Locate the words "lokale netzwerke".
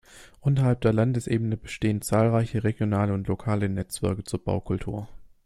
3.27-4.23